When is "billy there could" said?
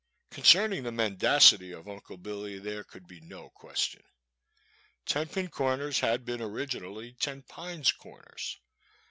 2.23-3.05